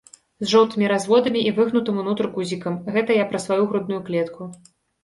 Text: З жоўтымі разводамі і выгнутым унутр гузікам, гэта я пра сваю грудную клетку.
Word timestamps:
З 0.43 0.47
жоўтымі 0.53 0.87
разводамі 0.93 1.43
і 1.49 1.53
выгнутым 1.59 2.01
унутр 2.05 2.31
гузікам, 2.39 2.81
гэта 2.97 3.21
я 3.23 3.31
пра 3.35 3.47
сваю 3.47 3.63
грудную 3.69 4.05
клетку. 4.11 4.53